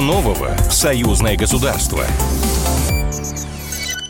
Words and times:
Нового 0.00 0.56
в 0.68 0.72
союзное 0.72 1.36
государство? 1.36 2.04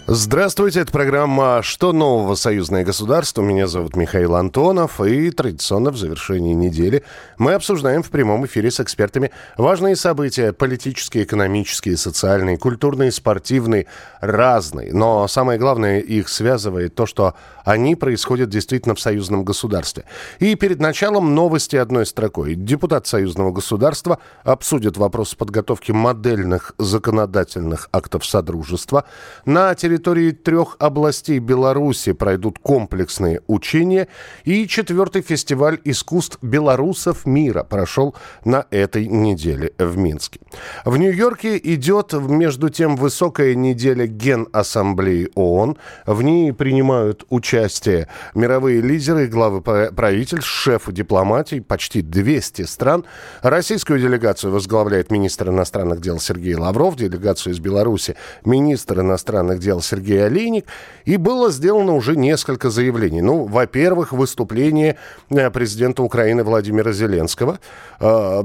Здравствуйте, 0.09 0.83
это 0.83 0.93
программа 0.93 1.63
«Что 1.65 1.93
нового? 1.93 2.37
Союзное 2.37 2.85
государство». 2.85 3.43
Меня 3.43 3.67
зовут 3.67 3.97
Михаил 3.97 4.37
Антонов, 4.37 5.01
и 5.01 5.33
традиционно 5.33 5.91
в 5.91 5.97
завершении 5.97 6.55
недели 6.55 7.03
мы 7.39 7.55
обсуждаем 7.55 8.05
в 8.05 8.11
прямом 8.11 8.47
эфире 8.47 8.71
с 8.71 8.79
экспертами 8.79 9.33
важные 9.57 9.97
события– 9.97 10.53
политические, 10.53 11.25
экономические, 11.25 11.97
социальные, 11.97 12.57
культурные, 12.57 13.11
спортивные, 13.11 13.87
разные. 14.21 14.95
Но 14.95 15.27
самое 15.27 15.59
главное, 15.59 15.99
их 15.99 16.29
связывает 16.29 16.95
то, 16.95 17.07
что 17.07 17.35
они 17.65 17.97
происходят 17.97 18.49
действительно 18.49 18.95
в 18.95 19.01
союзном 19.01 19.43
государстве. 19.43 20.05
И 20.39 20.55
перед 20.55 20.79
началом 20.79 21.35
новости 21.35 21.75
одной 21.75 22.07
строкой. 22.07 22.55
Депутат 22.55 23.09
союзного 23.09 23.51
государства 23.51 24.21
обсудит 24.45 24.97
вопрос 24.99 25.35
подготовки 25.35 25.91
модельных 25.91 26.75
законодательных 26.79 27.89
актов 27.91 28.25
Содружества 28.25 29.05
на 29.45 29.75
территории 29.75 29.96
территории 29.97 30.33
трех 30.33 30.77
областей 30.79 31.39
Беларуси 31.39 32.13
пройдут 32.13 32.59
комплексные 32.59 33.41
учения, 33.47 34.09
и 34.45 34.67
четвертый 34.69 35.23
фестиваль 35.23 35.81
искусств 35.85 36.39
белорусов 36.43 37.25
мира 37.25 37.63
прошел 37.63 38.15
на 38.45 38.67
этой 38.71 39.07
неделе 39.07 39.73
в 39.79 39.97
Минске. 39.97 40.41
В 40.85 40.99
Нью-Йорке 40.99 41.57
идет, 41.57 42.13
между 42.13 42.69
тем, 42.69 42.97
высокая 42.97 43.55
неделя 43.55 44.07
Генассамблеи 44.07 45.31
ООН. 45.35 45.79
В 46.05 46.23
ней 46.23 46.53
принимают 46.53 47.25
участие 47.31 48.09
мировые 48.35 48.83
лидеры, 48.83 49.29
главы 49.29 49.63
правительств, 49.63 50.47
шефы 50.47 50.93
дипломатий, 50.93 51.61
почти 51.61 52.03
200 52.03 52.63
стран. 52.63 53.05
Российскую 53.41 53.99
делегацию 53.99 54.53
возглавляет 54.53 55.11
министр 55.11 55.49
иностранных 55.49 56.03
дел 56.03 56.21
Сергей 56.21 56.55
Лавров, 56.55 56.97
делегацию 56.97 57.55
из 57.55 57.61
Беларуси 57.61 58.15
министр 58.45 59.01
иностранных 59.01 59.59
дел 59.59 59.81
Сергей 59.87 60.25
Олейник, 60.25 60.67
и 61.05 61.17
было 61.17 61.51
сделано 61.51 61.95
уже 61.95 62.17
несколько 62.17 62.71
заявлений. 62.71 63.23
Ну, 63.23 63.45
во-первых, 63.45 64.13
выступление 64.13 64.97
э, 65.31 65.51
президента 65.51 66.03
Украины 66.03 66.45
Владимира 66.45 66.93
Зеленского. 66.93 67.59
Э, 68.01 68.43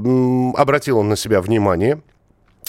обратил 0.56 0.98
он 0.98 1.08
на 1.08 1.16
себя 1.16 1.40
внимание. 1.40 2.00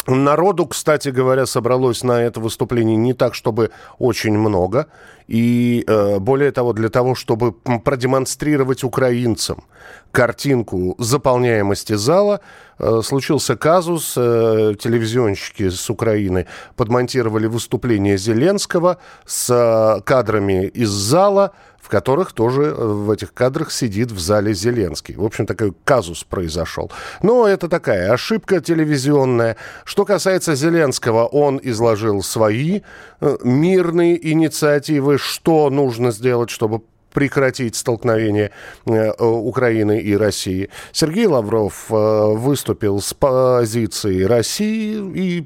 Народу, 0.07 0.65
кстати 0.65 1.09
говоря, 1.09 1.45
собралось 1.45 2.03
на 2.03 2.21
это 2.21 2.41
выступление 2.41 2.97
не 2.97 3.13
так, 3.13 3.35
чтобы 3.35 3.71
очень 3.99 4.37
много. 4.37 4.87
И 5.27 5.85
э, 5.87 6.19
более 6.19 6.51
того, 6.51 6.73
для 6.73 6.89
того, 6.89 7.15
чтобы 7.15 7.53
продемонстрировать 7.53 8.83
украинцам 8.83 9.63
картинку 10.11 10.95
заполняемости 10.99 11.93
зала, 11.93 12.41
э, 12.79 13.01
случился 13.01 13.55
казус. 13.55 14.15
Э, 14.17 14.75
телевизионщики 14.77 15.69
с 15.69 15.89
Украины 15.89 16.47
подмонтировали 16.75 17.47
выступление 17.47 18.17
Зеленского 18.17 18.97
с 19.25 20.01
кадрами 20.05 20.67
из 20.67 20.89
зала, 20.89 21.53
в 21.83 21.89
которых 21.89 22.31
тоже 22.31 22.63
э, 22.63 22.73
в 22.73 23.11
этих 23.11 23.33
кадрах 23.33 23.69
сидит 23.69 24.09
в 24.09 24.17
зале 24.17 24.53
Зеленский. 24.53 25.15
В 25.15 25.25
общем, 25.25 25.45
такой 25.45 25.73
казус 25.83 26.23
произошел. 26.23 26.89
Но 27.21 27.45
это 27.45 27.67
такая 27.67 28.13
ошибка 28.13 28.61
телевизионная. 28.61 29.57
Что 29.83 30.05
касается 30.05 30.55
Зеленского, 30.55 31.25
он 31.25 31.59
изложил 31.61 32.23
свои 32.23 32.81
э, 33.19 33.37
мирные 33.43 34.31
инициативы, 34.31 35.17
что 35.17 35.69
нужно 35.69 36.11
сделать, 36.11 36.49
чтобы 36.49 36.83
прекратить 37.13 37.75
столкновение 37.75 38.51
э, 38.85 39.11
Украины 39.19 39.99
и 39.99 40.17
России. 40.17 40.69
Сергей 40.91 41.27
Лавров 41.27 41.85
э, 41.89 41.93
выступил 41.93 42.99
с 42.99 43.13
позиции 43.13 44.23
России 44.23 44.99
и 45.15 45.41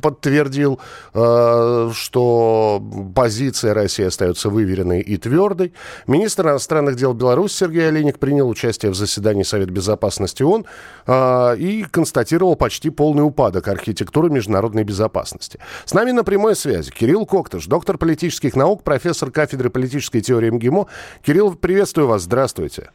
подтвердил, 0.00 0.80
э, 1.12 1.90
что 1.92 2.82
позиция 3.14 3.74
России 3.74 4.06
остается 4.06 4.48
выверенной 4.48 5.00
и 5.00 5.16
твердой. 5.16 5.74
Министр 6.06 6.48
иностранных 6.48 6.96
дел 6.96 7.12
Беларуси 7.12 7.56
Сергей 7.58 7.88
Олейник 7.88 8.18
принял 8.18 8.48
участие 8.48 8.92
в 8.92 8.94
заседании 8.94 9.42
Совета 9.42 9.72
Безопасности 9.72 10.42
ООН 10.42 10.64
и 11.58 11.84
констатировал 11.90 12.56
почти 12.56 12.90
полный 12.90 13.22
упадок 13.22 13.68
архитектуры 13.68 14.30
международной 14.30 14.84
безопасности. 14.84 15.58
С 15.84 15.94
нами 15.94 16.12
на 16.12 16.24
прямой 16.24 16.54
связи 16.54 16.90
Кирилл 16.90 17.26
Коктыш, 17.26 17.66
доктор 17.66 17.98
политических 17.98 18.54
наук, 18.54 18.84
профессор 18.84 19.30
кафедры 19.30 19.70
политической 19.70 20.20
теории 20.20 20.50
МГИМО 20.50 20.67
ГИМО. 20.68 20.86
Кирилл, 21.22 21.54
приветствую 21.54 22.06
вас, 22.06 22.22
здравствуйте. 22.22 22.90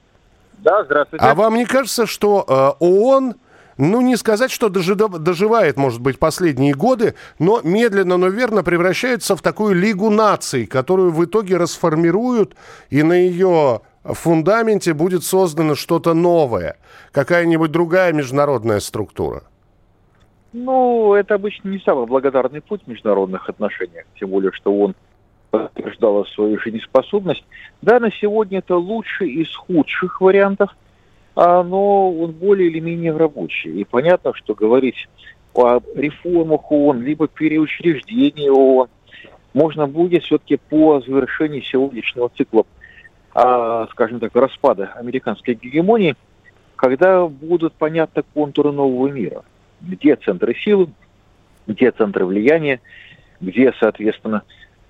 Да, 0.59 0.83
здравствуйте. 0.83 1.25
А 1.25 1.35
вам 1.35 1.55
не 1.55 1.65
кажется, 1.65 2.05
что 2.05 2.45
э, 2.47 2.83
ООН 2.83 3.35
ну, 3.77 4.01
не 4.01 4.15
сказать, 4.17 4.51
что 4.51 4.69
доживает, 4.69 5.77
может 5.77 5.99
быть, 5.99 6.19
последние 6.19 6.73
годы, 6.73 7.15
но 7.39 7.59
медленно, 7.63 8.17
но 8.17 8.27
верно 8.27 8.63
превращается 8.63 9.35
в 9.35 9.41
такую 9.41 9.73
лигу 9.75 10.09
наций, 10.09 10.67
которую 10.67 11.11
в 11.11 11.25
итоге 11.25 11.57
расформируют, 11.57 12.55
и 12.91 13.01
на 13.03 13.13
ее 13.13 13.81
фундаменте 14.03 14.93
будет 14.93 15.23
создано 15.23 15.75
что-то 15.75 16.13
новое, 16.13 16.77
какая-нибудь 17.11 17.71
другая 17.71 18.13
международная 18.13 18.79
структура. 18.79 19.43
Ну, 20.51 21.15
это 21.15 21.33
обычно 21.33 21.69
не 21.69 21.79
самый 21.79 22.05
благодарный 22.05 22.61
путь 22.61 22.83
в 22.85 22.87
международных 22.87 23.49
отношениях, 23.49 24.05
тем 24.19 24.29
более, 24.29 24.51
что 24.51 24.71
он 24.77 24.93
подтверждала 25.53 26.23
свою 26.23 26.59
жизнеспособность. 26.59 27.43
Да, 27.83 27.99
на 27.99 28.11
сегодня 28.11 28.57
это 28.57 28.75
лучший 28.75 29.29
из 29.29 29.55
худших 29.55 30.19
вариантов, 30.19 30.75
а, 31.35 31.61
но 31.61 32.11
он 32.11 32.31
более 32.31 32.71
или 32.71 32.79
менее 32.79 33.15
рабочий. 33.15 33.69
И 33.69 33.83
понятно, 33.83 34.33
что 34.33 34.55
говорить 34.55 35.07
о 35.53 35.79
реформах 35.93 36.71
ООН, 36.71 37.03
либо 37.03 37.27
переучреждении 37.27 38.49
ООН, 38.49 38.87
можно 39.53 39.85
будет 39.85 40.23
все-таки 40.23 40.57
по 40.57 40.99
завершении 41.01 41.61
сегодняшнего 41.61 42.31
цикла, 42.35 42.65
а, 43.35 43.85
скажем 43.91 44.19
так, 44.19 44.35
распада 44.35 44.91
американской 44.95 45.53
гегемонии, 45.53 46.15
когда 46.75 47.27
будут 47.27 47.73
понятны 47.73 48.23
контуры 48.33 48.71
нового 48.71 49.07
мира. 49.07 49.43
Где 49.81 50.15
центры 50.15 50.55
силы, 50.55 50.87
где 51.67 51.91
центры 51.91 52.25
влияния, 52.25 52.81
где, 53.39 53.71
соответственно, 53.79 54.41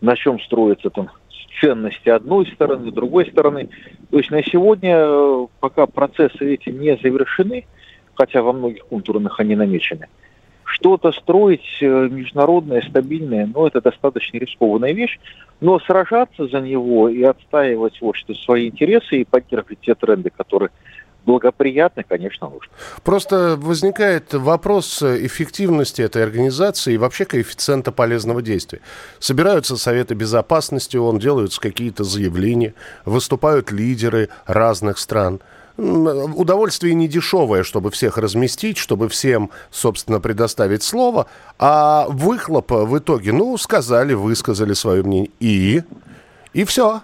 на 0.03 0.17
чем 0.17 0.39
строятся 0.41 0.89
там 0.89 1.09
ценности 1.61 2.09
одной 2.09 2.45
стороны, 2.47 2.91
другой 2.91 3.25
стороны. 3.31 3.69
То 4.11 4.17
есть 4.17 4.31
на 4.31 4.43
сегодня, 4.43 4.97
э, 4.97 5.47
пока 5.61 5.85
процессы 5.85 6.53
эти 6.53 6.69
не 6.69 6.97
завершены, 6.97 7.65
хотя 8.15 8.41
во 8.41 8.51
многих 8.51 8.85
контурных 8.85 9.39
они 9.39 9.55
намечены, 9.55 10.07
что-то 10.65 11.13
строить 11.13 11.77
э, 11.79 12.09
международное, 12.11 12.81
стабильное, 12.81 13.49
ну, 13.53 13.65
это 13.65 13.79
достаточно 13.79 14.39
рискованная 14.39 14.91
вещь, 14.91 15.19
но 15.61 15.79
сражаться 15.79 16.47
за 16.47 16.59
него 16.59 17.07
и 17.07 17.23
отстаивать 17.23 18.01
вот, 18.01 18.17
что 18.17 18.33
свои 18.33 18.67
интересы 18.67 19.21
и 19.21 19.25
поддерживать 19.25 19.79
те 19.79 19.95
тренды, 19.95 20.31
которые 20.35 20.71
благоприятно, 21.25 22.03
конечно, 22.03 22.49
нужно. 22.49 22.71
Просто 23.03 23.55
возникает 23.57 24.33
вопрос 24.33 25.01
эффективности 25.01 26.01
этой 26.01 26.23
организации 26.23 26.93
и 26.93 26.97
вообще 26.97 27.25
коэффициента 27.25 27.91
полезного 27.91 28.41
действия. 28.41 28.81
Собираются 29.19 29.77
Советы 29.77 30.13
Безопасности, 30.15 30.97
он 30.97 31.19
делаются 31.19 31.61
какие-то 31.61 32.03
заявления, 32.03 32.73
выступают 33.05 33.71
лидеры 33.71 34.29
разных 34.45 34.97
стран. 34.97 35.39
Удовольствие 35.75 36.93
не 36.93 37.07
дешевое, 37.07 37.63
чтобы 37.63 37.89
всех 37.89 38.19
разместить, 38.19 38.77
чтобы 38.77 39.09
всем, 39.09 39.49
собственно, 39.71 40.19
предоставить 40.19 40.83
слово, 40.83 41.25
а 41.57 42.05
выхлоп 42.09 42.69
в 42.71 42.97
итоге, 42.99 43.33
ну, 43.33 43.57
сказали, 43.57 44.13
высказали 44.13 44.73
свое 44.73 45.01
мнение, 45.01 45.31
и, 45.39 45.81
и 46.53 46.63
все. 46.63 47.01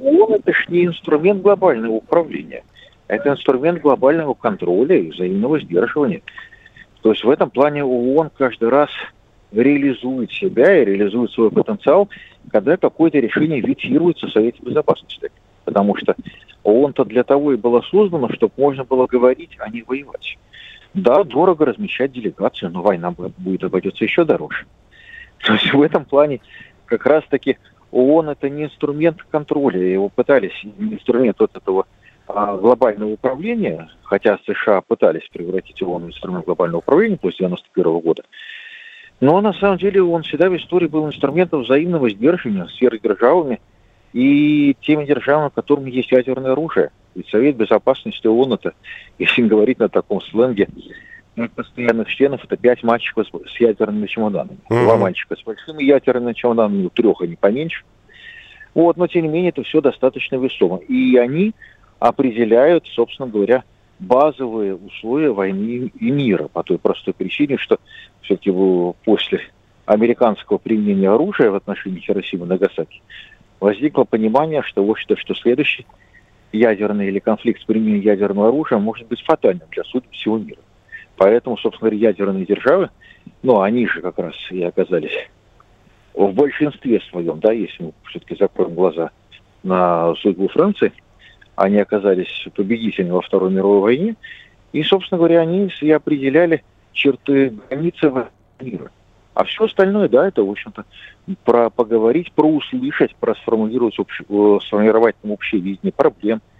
Он 0.00 0.32
это 0.32 0.52
же 0.52 0.64
не 0.68 0.86
инструмент 0.86 1.42
глобального 1.42 1.92
управления– 1.92 2.64
это 3.08 3.30
инструмент 3.30 3.80
глобального 3.80 4.34
контроля 4.34 4.96
и 4.96 5.10
взаимного 5.10 5.60
сдерживания. 5.60 6.22
То 7.02 7.12
есть 7.12 7.24
в 7.24 7.30
этом 7.30 7.50
плане 7.50 7.84
ООН 7.84 8.30
каждый 8.36 8.68
раз 8.68 8.90
реализует 9.52 10.32
себя 10.32 10.82
и 10.82 10.84
реализует 10.84 11.30
свой 11.30 11.50
потенциал, 11.50 12.08
когда 12.50 12.76
какое-то 12.76 13.18
решение 13.18 13.60
ветируется 13.60 14.26
в 14.26 14.32
Совете 14.32 14.58
Безопасности. 14.62 15.30
Потому 15.64 15.96
что 15.96 16.14
ООН-то 16.64 17.04
для 17.04 17.22
того 17.22 17.52
и 17.52 17.56
было 17.56 17.80
создано, 17.82 18.28
чтобы 18.30 18.52
можно 18.56 18.84
было 18.84 19.06
говорить, 19.06 19.56
а 19.58 19.68
не 19.70 19.82
воевать. 19.82 20.36
Да, 20.94 21.22
дорого 21.24 21.66
размещать 21.66 22.12
делегацию, 22.12 22.70
но 22.70 22.82
война 22.82 23.12
будет 23.12 23.64
обойдется 23.64 24.04
еще 24.04 24.24
дороже. 24.24 24.66
То 25.38 25.52
есть 25.52 25.72
в 25.72 25.82
этом 25.82 26.04
плане 26.04 26.40
как 26.86 27.06
раз-таки 27.06 27.58
ООН 27.90 28.30
это 28.30 28.48
не 28.48 28.64
инструмент 28.64 29.22
контроля. 29.30 29.80
Его 29.80 30.08
пытались, 30.08 30.64
инструмент 30.78 31.36
вот 31.38 31.54
этого 31.54 31.86
глобального 32.26 33.12
управления, 33.12 33.88
хотя 34.02 34.38
США 34.46 34.80
пытались 34.80 35.28
превратить 35.32 35.80
его 35.80 35.96
в 35.96 36.06
инструмент 36.06 36.44
глобального 36.44 36.78
управления 36.78 37.16
после 37.16 37.46
1991 37.46 38.00
года, 38.00 38.22
но 39.20 39.40
на 39.40 39.52
самом 39.54 39.78
деле 39.78 40.02
он 40.02 40.22
всегда 40.22 40.50
в 40.50 40.56
истории 40.56 40.86
был 40.86 41.06
инструментом 41.06 41.62
взаимного 41.62 42.10
сдерживания 42.10 42.66
сверхдержавами 42.66 43.60
и 44.12 44.76
теми 44.82 45.04
державами, 45.04 45.50
которыми 45.54 45.90
есть 45.90 46.12
ядерное 46.12 46.52
оружие. 46.52 46.90
Ведь 47.14 47.28
Совет 47.28 47.56
Безопасности 47.56 48.26
ООН 48.26 48.54
это, 48.54 48.74
если 49.18 49.42
говорить 49.42 49.78
на 49.78 49.88
таком 49.88 50.20
сленге, 50.20 50.68
постоянных 51.54 52.08
членов 52.08 52.44
это 52.44 52.56
пять 52.56 52.82
мальчиков 52.82 53.26
с, 53.26 53.52
с 53.52 53.60
ядерными 53.60 54.06
чемоданами. 54.06 54.58
Mm-hmm. 54.70 54.84
Два 54.84 54.96
мальчика 54.96 55.36
с 55.36 55.42
большими 55.42 55.82
ядерными 55.82 56.32
чемоданами, 56.32 56.88
трех 56.88 57.20
они 57.20 57.36
поменьше. 57.36 57.84
Вот, 58.74 58.98
но 58.98 59.06
тем 59.06 59.22
не 59.22 59.28
менее 59.28 59.50
это 59.50 59.62
все 59.62 59.80
достаточно 59.80 60.36
весомо. 60.36 60.76
И 60.76 61.16
они 61.16 61.54
определяют, 61.98 62.86
собственно 62.86 63.28
говоря, 63.28 63.64
базовые 63.98 64.74
условия 64.74 65.30
войны 65.30 65.90
и 65.98 66.10
мира 66.10 66.48
по 66.48 66.62
той 66.62 66.78
простой 66.78 67.14
причине, 67.14 67.56
что 67.56 67.78
все-таки 68.22 68.52
после 69.04 69.40
американского 69.86 70.58
применения 70.58 71.10
оружия 71.10 71.50
в 71.50 71.54
отношении 71.54 72.00
Хиросимы 72.00 72.46
и 72.46 72.48
Нагасаки 72.48 73.02
возникло 73.60 74.04
понимание, 74.04 74.62
что, 74.62 74.84
в 74.84 74.90
общем-то, 74.90 75.16
что 75.16 75.34
следующий 75.34 75.86
ядерный 76.52 77.08
или 77.08 77.18
конфликт 77.18 77.62
с 77.62 77.64
применением 77.64 78.02
ядерного 78.02 78.48
оружия 78.48 78.78
может 78.78 79.06
быть 79.06 79.22
фатальным 79.22 79.66
для 79.70 79.84
судеб 79.84 80.10
всего 80.10 80.38
мира. 80.38 80.60
Поэтому, 81.16 81.56
собственно 81.56 81.90
говоря, 81.90 82.08
ядерные 82.08 82.44
державы, 82.44 82.90
ну, 83.42 83.60
они 83.60 83.86
же 83.86 84.02
как 84.02 84.18
раз 84.18 84.34
и 84.50 84.62
оказались 84.62 85.28
в 86.14 86.32
большинстве 86.32 87.00
своем, 87.10 87.40
да, 87.40 87.52
если 87.52 87.84
мы 87.84 87.92
все-таки 88.10 88.36
закроем 88.36 88.74
глаза 88.74 89.10
на 89.62 90.14
судьбу 90.16 90.48
Франции, 90.48 90.92
они 91.56 91.78
оказались 91.78 92.46
победителями 92.54 93.10
во 93.10 93.22
Второй 93.22 93.50
мировой 93.50 93.80
войне, 93.80 94.16
и, 94.72 94.82
собственно 94.82 95.18
говоря, 95.18 95.40
они 95.40 95.70
и 95.80 95.90
определяли 95.90 96.62
черты 96.92 97.54
границы 97.68 98.12
мира. 98.60 98.90
А 99.34 99.44
все 99.44 99.64
остальное, 99.64 100.08
да, 100.08 100.28
это, 100.28 100.42
в 100.42 100.50
общем-то, 100.50 100.84
про 101.44 101.68
поговорить, 101.68 102.32
про 102.32 102.48
услышать, 102.48 103.14
про 103.16 103.34
сформулировать, 103.34 103.98
общ, 103.98 104.22
э, 104.22 104.58
сформировать 104.62 105.16
там 105.20 105.32
общее 105.32 105.60
видение 105.60 105.92
проблем– 105.92 106.40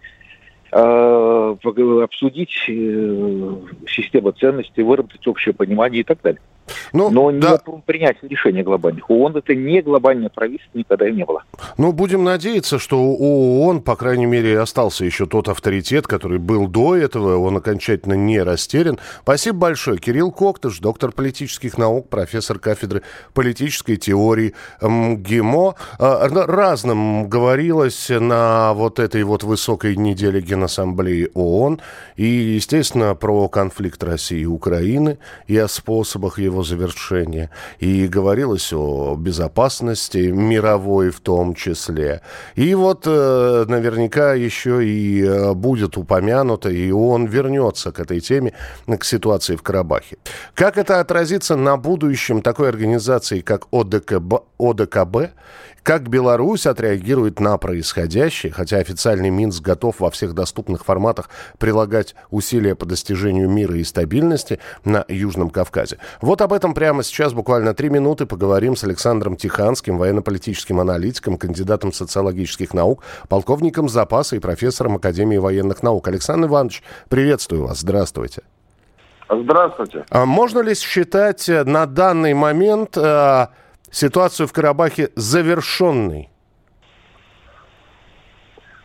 Э, 0.73 1.57
обсудить 2.03 2.55
э, 2.69 3.55
систему 3.89 4.33
ценностей, 4.33 4.83
выработать 4.83 5.27
общее 5.27 5.55
понимание 5.55 6.01
и 6.01 6.05
так 6.05 6.21
далее. 6.21 6.41
Ну, 6.93 7.11
Но 7.11 7.31
да. 7.33 7.61
не 7.67 7.81
принять 7.83 8.17
решения 8.23 8.63
глобальных. 8.63 9.09
У 9.11 9.23
ООН 9.23 9.37
это 9.39 9.55
не 9.55 9.83
глобальное 9.83 10.29
правительство 10.29 10.79
никогда 10.79 11.09
и 11.09 11.13
не 11.13 11.25
было. 11.25 11.45
Ну, 11.79 11.93
будем 11.93 12.25
надеяться, 12.25 12.79
что 12.79 13.01
у 13.03 13.63
ООН, 13.63 13.83
по 13.83 13.97
крайней 13.97 14.27
мере, 14.27 14.61
остался 14.61 15.05
еще 15.05 15.27
тот 15.27 15.49
авторитет, 15.49 16.07
который 16.07 16.39
был 16.39 16.69
до 16.69 16.97
этого, 16.97 17.39
он 17.39 17.57
окончательно 17.57 18.15
не 18.15 18.43
растерян. 18.43 18.99
Спасибо 19.23 19.59
большое. 19.59 19.99
Кирилл 19.99 20.33
Коктыш, 20.33 20.79
доктор 20.79 21.13
политических 21.13 21.79
наук, 21.79 22.09
профессор 22.09 22.59
кафедры 22.59 23.03
политической 23.35 23.97
теории 23.97 24.55
МГИМО. 24.81 25.75
Э, 25.99 26.27
разным 26.47 27.29
говорилось 27.29 28.09
на 28.09 28.73
вот 28.75 28.99
этой 28.99 29.23
вот 29.23 29.43
высокой 29.43 29.97
неделе 29.97 30.41
Генассамблеи 30.41 31.31
ООН. 31.35 31.81
И, 32.17 32.27
естественно, 32.27 33.15
про 33.15 33.49
конфликт 33.49 34.03
России 34.03 34.41
и 34.41 34.47
Украины, 34.47 35.19
и 35.47 35.57
о 35.57 35.69
способах 35.69 36.39
его 36.39 36.63
завершения. 36.63 36.76
И 37.79 38.07
говорилось 38.07 38.73
о 38.73 39.17
безопасности 39.17 40.31
мировой 40.31 41.11
в 41.11 41.21
том 41.21 41.55
числе. 41.55 42.23
И 42.55 42.75
вот 42.75 43.05
э, 43.07 43.65
наверняка 43.69 44.35
еще 44.35 44.87
и 44.87 45.23
э, 45.23 45.53
будет 45.55 45.97
упомянуто, 45.97 46.69
и 46.69 46.91
он 46.91 47.27
вернется 47.27 47.93
к 47.93 48.01
этой 48.01 48.21
теме, 48.21 48.53
к 48.87 49.05
ситуации 49.05 49.57
в 49.57 49.63
Карабахе. 49.63 50.19
Как 50.55 50.79
это 50.79 51.01
отразится 51.01 51.57
на 51.57 51.77
будущем 51.77 52.43
такой 52.43 52.69
организации, 52.69 53.41
как 53.41 53.67
ОДКБ, 53.73 54.45
ОДКБ 54.59 55.17
как 55.87 56.09
Беларусь 56.09 56.67
отреагирует 56.67 57.39
на 57.39 57.57
происходящее, 57.59 58.53
хотя 58.53 58.79
официальный 58.79 59.31
Минск 59.31 59.63
готов 59.63 60.01
во 60.01 60.11
всех 60.11 60.35
доступных 60.35 60.85
форматах 60.85 61.31
прилагать 61.59 62.17
усилия 62.31 62.75
по 62.75 62.87
достижению 62.87 63.49
мира 63.49 63.77
и 63.77 63.85
стабильности 63.85 64.59
на 64.85 65.05
Южном 65.07 65.49
Кавказе. 65.49 65.99
Вот 66.21 66.43
об 66.43 66.53
этом 66.53 66.66
прямо 66.75 67.03
сейчас, 67.03 67.33
буквально 67.33 67.75
три 67.75 67.89
минуты, 67.89 68.27
поговорим 68.27 68.77
с 68.77 68.85
Александром 68.85 69.37
Тиханским, 69.37 69.99
военно-политическим 69.99 70.81
аналитиком, 70.81 71.39
кандидатом 71.39 71.93
социологических 71.93 72.75
наук, 72.75 73.03
полковником 73.29 73.89
запаса 73.89 74.37
и 74.37 74.39
профессором 74.39 74.97
Академии 74.97 75.37
военных 75.37 75.83
наук. 75.83 76.09
Александр 76.09 76.49
Иванович, 76.49 76.83
приветствую 77.09 77.67
вас. 77.67 77.81
Здравствуйте. 77.81 78.43
Здравствуйте. 79.29 80.05
А 80.11 80.25
можно 80.25 80.61
ли 80.61 80.75
считать 80.75 81.49
на 81.49 81.87
данный 81.87 82.35
момент 82.35 82.97
э, 82.97 83.47
ситуацию 83.91 84.47
в 84.47 84.53
Карабахе 84.53 85.11
завершенной? 85.17 86.31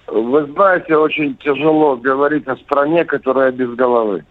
Вы 0.08 0.46
знаете, 0.52 0.98
очень 0.98 1.38
тяжело 1.38 1.96
говорить 1.96 2.48
о 2.48 2.58
стране, 2.58 3.06
которая 3.06 3.52
без 3.52 3.70
головы. 3.76 4.26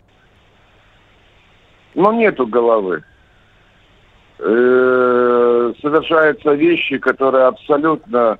Но 1.94 2.12
нету 2.12 2.46
головы. 2.46 3.02
Э, 4.42 5.72
совершаются 5.82 6.54
вещи, 6.54 6.96
которые 6.96 7.44
абсолютно 7.44 8.38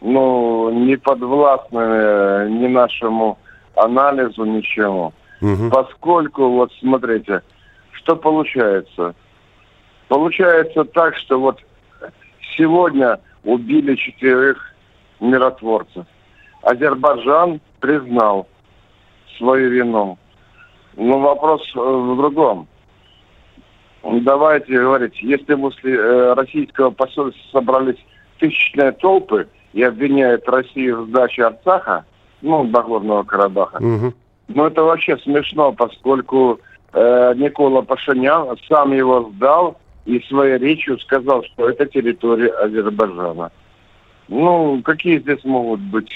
ну, 0.00 0.70
не 0.70 0.96
подвластны 0.96 2.48
ни 2.48 2.66
нашему 2.66 3.38
анализу, 3.76 4.44
ничему. 4.44 5.12
Угу. 5.42 5.70
Поскольку, 5.70 6.48
вот 6.48 6.72
смотрите, 6.80 7.42
что 7.92 8.16
получается? 8.16 9.14
Получается 10.08 10.84
так, 10.84 11.14
что 11.16 11.38
вот 11.38 11.60
сегодня 12.56 13.20
убили 13.44 13.96
четырех 13.96 14.56
миротворцев. 15.20 16.06
Азербайджан 16.62 17.60
признал 17.80 18.48
свою 19.36 19.68
вину. 19.68 20.18
Но 20.96 21.18
вопрос 21.18 21.60
э, 21.76 21.78
в 21.78 22.16
другом. 22.16 22.66
Давайте 24.04 24.78
говорить, 24.78 25.20
если 25.22 25.54
после 25.54 25.94
э, 25.94 26.34
российского 26.34 26.90
посольства 26.90 27.42
собрались 27.52 27.96
тысячные 28.38 28.92
толпы 28.92 29.48
и 29.72 29.82
обвиняют 29.82 30.46
Россию 30.48 31.02
в 31.02 31.08
сдаче 31.08 31.44
Арцаха, 31.44 32.04
ну, 32.42 32.64
Нагорного 32.64 33.22
Карабаха, 33.22 33.76
угу. 33.76 34.12
ну, 34.48 34.66
это 34.66 34.82
вообще 34.82 35.16
смешно, 35.18 35.72
поскольку 35.72 36.60
э, 36.92 37.32
Никола 37.36 37.80
Пашинян 37.80 38.56
сам 38.68 38.92
его 38.92 39.30
сдал, 39.34 39.78
и 40.04 40.20
своей 40.20 40.58
речью 40.58 40.98
сказал, 40.98 41.42
что 41.44 41.70
это 41.70 41.86
территория 41.86 42.50
Азербайджана. 42.50 43.50
Ну, 44.28 44.82
какие 44.82 45.18
здесь 45.18 45.42
могут 45.44 45.80
быть 45.80 46.12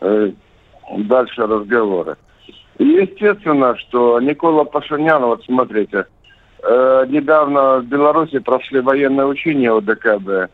э, 0.00 0.32
дальше 0.98 1.46
разговоры? 1.46 2.16
И 2.78 2.84
естественно, 2.84 3.76
что 3.78 4.20
Никола 4.20 4.64
Пашинян, 4.64 5.22
вот 5.24 5.42
смотрите, 5.44 6.04
э, 6.66 7.06
недавно 7.08 7.78
в 7.78 7.86
Беларуси 7.86 8.38
прошли 8.38 8.80
военные 8.80 9.26
учения 9.26 9.72
ОДКБ, 9.72 10.50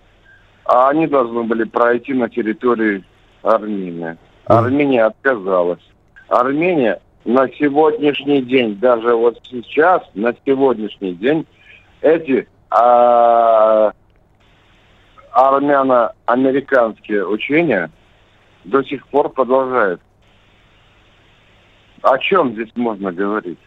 а 0.65 0.89
они 0.91 1.07
должны 1.07 1.43
были 1.45 1.65
пройти 1.65 2.13
на 2.13 2.29
территории 2.29 3.05
Армении. 3.43 4.17
Армения 4.47 5.05
отказалась. 5.05 5.83
Армения 6.29 7.01
на 7.25 7.49
сегодняшний 7.49 8.43
день, 8.43 8.79
даже 8.79 9.15
вот 9.15 9.39
сейчас, 9.49 10.03
на 10.15 10.35
сегодняшний 10.45 11.15
день, 11.15 11.47
эти 12.01 12.49
а, 12.71 13.93
армяно-американские 15.31 17.27
учения 17.27 17.91
до 18.65 18.83
сих 18.83 19.07
пор 19.09 19.31
продолжают. 19.31 20.01
О 22.03 22.19
чем 22.19 22.53
здесь 22.53 22.71
можно 22.75 23.13
говорить? 23.13 23.59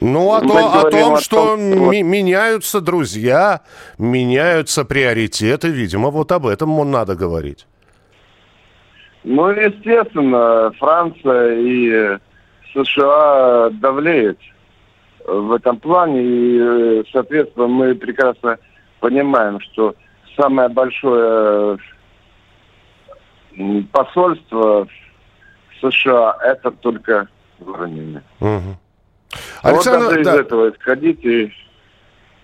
Ну, 0.00 0.32
о, 0.32 0.40
то, 0.40 0.80
о 0.80 0.90
том, 0.90 1.16
что 1.18 1.36
том, 1.36 1.90
ми- 1.90 2.02
меняются 2.02 2.80
друзья, 2.80 3.60
меняются 3.98 4.84
приоритеты, 4.84 5.68
видимо, 5.68 6.10
вот 6.10 6.32
об 6.32 6.46
этом 6.46 6.68
надо 6.90 7.14
говорить. 7.14 7.66
Ну, 9.22 9.48
естественно, 9.48 10.72
Франция 10.78 11.56
и 11.58 12.18
США 12.74 13.70
давлеют 13.70 14.38
в 15.26 15.52
этом 15.52 15.78
плане. 15.78 16.20
И, 16.22 17.04
соответственно, 17.10 17.68
мы 17.68 17.94
прекрасно 17.94 18.58
понимаем, 19.00 19.60
что 19.60 19.94
самое 20.36 20.68
большое 20.68 21.78
посольство 23.92 24.86
США 25.80 26.36
это 26.42 26.70
только 26.70 27.28
в. 27.58 28.22
Угу. 28.40 28.76
Александр, 29.64 30.16
вот 30.16 30.22
да. 30.22 30.34
из 30.34 30.38
этого 30.40 30.70
исходить 30.70 31.24
и 31.24 31.52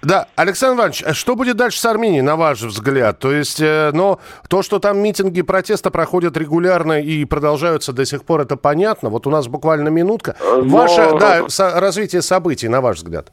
да, 0.03 0.29
Александр 0.35 0.79
Иванович, 0.79 1.03
а 1.07 1.12
что 1.12 1.37
будет 1.37 1.59
дальше 1.59 1.79
с 1.79 1.85
Арменией, 1.85 2.23
на 2.23 2.37
ваш 2.37 2.62
взгляд? 2.62 3.19
То 3.19 3.33
есть, 3.33 3.61
э, 3.61 3.91
но 3.93 4.19
то, 4.49 4.62
что 4.62 4.79
там 4.79 4.99
митинги 4.99 5.43
протеста 5.43 5.91
проходят 5.91 6.39
регулярно 6.39 7.03
и 7.03 7.27
продолжаются 7.27 7.93
до 7.93 8.07
сих 8.07 8.25
пор, 8.25 8.41
это 8.41 8.57
понятно. 8.57 9.11
Вот 9.11 9.27
у 9.27 9.31
нас 9.31 9.47
буквально 9.47 9.91
минутка. 9.91 10.37
Э, 10.41 10.62
но... 10.65 10.79
Ваше 10.79 11.19
да, 11.21 11.49
со, 11.50 11.79
развитие 11.79 12.23
событий, 12.23 12.69
на 12.69 12.81
ваш 12.81 12.97
взгляд? 12.97 13.31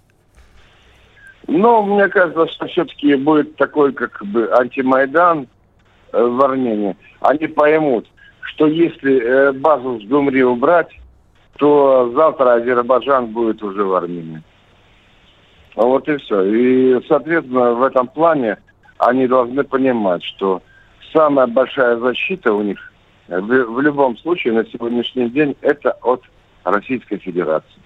Ну, 1.47 1.83
мне 1.83 2.09
кажется, 2.09 2.47
что 2.49 2.67
все-таки 2.67 3.15
будет 3.15 3.55
такой, 3.55 3.93
как 3.93 4.21
бы, 4.25 4.51
антимайдан 4.51 5.47
э, 6.11 6.21
в 6.21 6.43
Армении. 6.43 6.97
Они 7.21 7.47
поймут, 7.47 8.07
что 8.41 8.67
если 8.67 9.21
э, 9.21 9.51
базу 9.53 10.01
с 10.01 10.03
Гумри 10.03 10.43
убрать, 10.43 10.89
то 11.57 12.11
завтра 12.15 12.55
Азербайджан 12.55 13.27
будет 13.27 13.61
уже 13.63 13.83
в 13.83 13.93
Армении. 13.93 14.41
Вот 15.75 16.07
и 16.09 16.17
все. 16.17 16.43
И, 16.43 17.05
соответственно, 17.07 17.73
в 17.73 17.83
этом 17.83 18.07
плане 18.07 18.57
они 18.97 19.27
должны 19.27 19.63
понимать, 19.63 20.23
что 20.23 20.61
самая 21.13 21.47
большая 21.47 21.97
защита 21.97 22.53
у 22.53 22.63
них 22.63 22.91
в 23.27 23.79
любом 23.79 24.17
случае 24.17 24.53
на 24.53 24.65
сегодняшний 24.65 25.29
день 25.29 25.55
это 25.61 25.91
от 26.01 26.23
Российской 26.63 27.17
Федерации. 27.17 27.81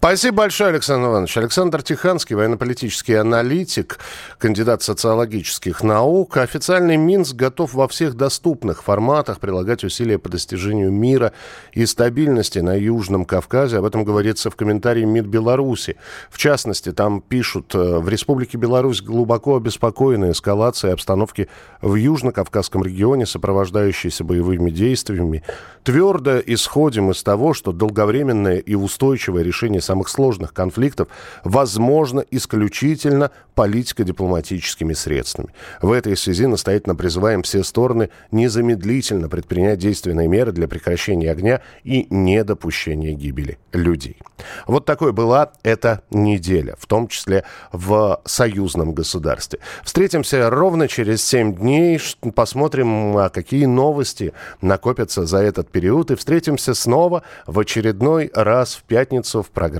Спасибо 0.00 0.38
большое, 0.38 0.70
Александр 0.70 1.08
Иванович. 1.08 1.36
Александр 1.36 1.82
Тиханский, 1.82 2.34
военно-политический 2.34 3.16
аналитик, 3.16 3.98
кандидат 4.38 4.82
социологических 4.82 5.82
наук. 5.82 6.38
Официальный 6.38 6.96
Минск 6.96 7.36
готов 7.36 7.74
во 7.74 7.86
всех 7.86 8.14
доступных 8.14 8.82
форматах 8.82 9.40
прилагать 9.40 9.84
усилия 9.84 10.18
по 10.18 10.30
достижению 10.30 10.90
мира 10.90 11.34
и 11.74 11.84
стабильности 11.84 12.60
на 12.60 12.76
Южном 12.76 13.26
Кавказе. 13.26 13.76
Об 13.76 13.84
этом 13.84 14.04
говорится 14.04 14.48
в 14.48 14.56
комментарии 14.56 15.04
МИД 15.04 15.26
Беларуси. 15.26 15.96
В 16.30 16.38
частности, 16.38 16.92
там 16.92 17.20
пишут, 17.20 17.74
э, 17.74 17.98
в 17.98 18.08
Республике 18.08 18.56
Беларусь 18.56 19.02
глубоко 19.02 19.56
обеспокоены 19.56 20.30
эскалацией 20.30 20.94
обстановки 20.94 21.50
в 21.82 21.94
Южно-Кавказском 21.94 22.82
регионе, 22.82 23.26
сопровождающейся 23.26 24.24
боевыми 24.24 24.70
действиями. 24.70 25.42
Твердо 25.84 26.40
исходим 26.40 27.10
из 27.10 27.22
того, 27.22 27.52
что 27.52 27.72
долговременное 27.72 28.56
и 28.56 28.74
устойчивое 28.74 29.42
решение 29.42 29.82
самых 29.90 30.08
сложных 30.08 30.54
конфликтов 30.54 31.08
возможно 31.42 32.24
исключительно 32.30 33.32
политико-дипломатическими 33.56 34.92
средствами. 34.92 35.52
В 35.82 35.90
этой 35.90 36.16
связи 36.16 36.46
настоятельно 36.46 36.94
призываем 36.94 37.42
все 37.42 37.64
стороны 37.64 38.10
незамедлительно 38.30 39.28
предпринять 39.28 39.80
действенные 39.80 40.28
меры 40.28 40.52
для 40.52 40.68
прекращения 40.68 41.32
огня 41.32 41.60
и 41.82 42.06
недопущения 42.08 43.14
гибели 43.14 43.58
людей. 43.72 44.16
Вот 44.68 44.84
такой 44.84 45.12
была 45.12 45.50
эта 45.64 46.02
неделя, 46.10 46.76
в 46.78 46.86
том 46.86 47.08
числе 47.08 47.42
в 47.72 48.20
союзном 48.24 48.92
государстве. 48.92 49.58
Встретимся 49.82 50.50
ровно 50.50 50.86
через 50.86 51.24
7 51.24 51.56
дней, 51.56 52.00
посмотрим, 52.34 53.16
а 53.16 53.28
какие 53.28 53.64
новости 53.64 54.32
накопятся 54.62 55.26
за 55.26 55.38
этот 55.38 55.68
период, 55.68 56.12
и 56.12 56.14
встретимся 56.14 56.74
снова 56.74 57.24
в 57.46 57.58
очередной 57.58 58.30
раз 58.32 58.76
в 58.76 58.84
пятницу 58.84 59.42
в 59.42 59.50
программе 59.50 59.79